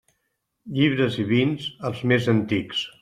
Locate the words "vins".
1.33-1.67